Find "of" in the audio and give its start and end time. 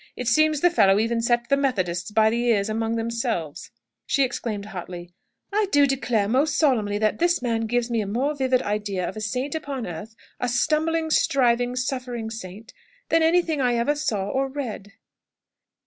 9.07-9.15